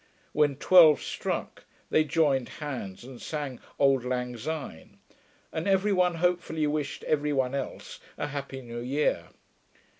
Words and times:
When 0.33 0.55
twelve 0.55 0.99
struck 0.99 1.65
they 1.91 2.03
joined 2.03 2.49
hands 2.57 3.03
and 3.03 3.21
sang 3.21 3.59
'Auld 3.77 4.03
Lang 4.03 4.35
Syne,' 4.35 4.97
and 5.53 5.67
every 5.67 5.93
one 5.93 6.15
hopefully 6.15 6.65
wished 6.65 7.03
every 7.03 7.33
one 7.33 7.53
else 7.53 7.99
a 8.17 8.25
Happy 8.29 8.63
new 8.63 8.79
year. 8.79 9.27